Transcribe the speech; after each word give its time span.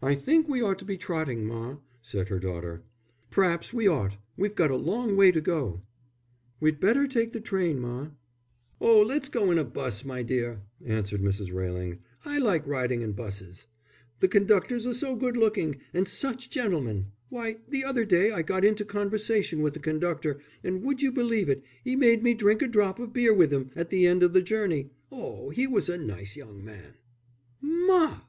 "I 0.00 0.14
think 0.14 0.46
we 0.46 0.62
ought 0.62 0.78
to 0.78 0.84
be 0.84 0.96
trotting, 0.96 1.44
ma," 1.44 1.78
said 2.00 2.28
her 2.28 2.38
daughter. 2.38 2.84
"P'raps 3.32 3.72
we 3.72 3.88
ought. 3.88 4.16
We've 4.36 4.54
got 4.54 4.70
a 4.70 4.76
long 4.76 5.16
way 5.16 5.32
to 5.32 5.40
go." 5.40 5.82
"We'd 6.60 6.78
better 6.78 7.08
take 7.08 7.32
the 7.32 7.40
train, 7.40 7.80
ma." 7.80 8.10
"Oh, 8.80 9.00
let's 9.02 9.28
go 9.28 9.50
in 9.50 9.58
a 9.58 9.64
'bus, 9.64 10.04
my 10.04 10.22
dear," 10.22 10.60
answered 10.86 11.22
Mrs. 11.22 11.52
Railing. 11.52 11.98
"I 12.24 12.38
like 12.38 12.68
riding 12.68 13.02
in 13.02 13.14
'buses, 13.14 13.66
the 14.20 14.28
conductors 14.28 14.86
are 14.86 14.94
so 14.94 15.16
good 15.16 15.36
looking, 15.36 15.78
and 15.92 16.06
such 16.06 16.50
gentlemen. 16.50 17.06
Why, 17.28 17.56
the 17.68 17.82
other 17.82 18.04
day 18.04 18.30
I 18.30 18.42
got 18.42 18.64
into 18.64 18.84
conversation 18.84 19.60
with 19.60 19.74
the 19.74 19.80
conductor, 19.80 20.38
and 20.62 20.84
would 20.84 21.02
you 21.02 21.10
believe 21.10 21.48
it, 21.48 21.64
he 21.82 21.96
made 21.96 22.22
me 22.22 22.32
drink 22.32 22.62
a 22.62 22.68
drop 22.68 23.00
of 23.00 23.12
beer 23.12 23.34
with 23.34 23.52
'im 23.52 23.70
at 23.74 23.90
the 23.90 24.06
end 24.06 24.22
of 24.22 24.34
the 24.34 24.40
journey. 24.40 24.90
Oh, 25.10 25.50
he 25.50 25.66
was 25.66 25.88
a 25.88 25.98
nice 25.98 26.36
young 26.36 26.64
man!" 26.64 26.94
"Ma!" 27.60 28.20